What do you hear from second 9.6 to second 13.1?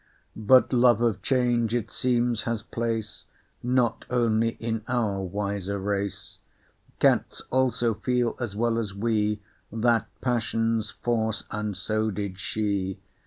That passion's force, and so did she.